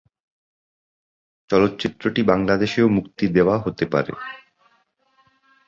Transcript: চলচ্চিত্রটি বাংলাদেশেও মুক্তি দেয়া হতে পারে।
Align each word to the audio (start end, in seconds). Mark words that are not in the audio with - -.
চলচ্চিত্রটি 1.49 2.21
বাংলাদেশেও 2.23 2.87
মুক্তি 2.89 3.25
দেয়া 3.27 3.55
হতে 3.57 3.85
পারে। 3.85 4.11